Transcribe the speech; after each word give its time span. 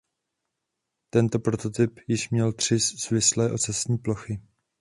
Tento 1.09 1.39
prototyp 1.39 1.99
již 2.07 2.29
měl 2.29 2.53
tři 2.53 2.79
svislé 2.79 3.51
ocasní 3.51 3.97
plochy. 3.97 4.41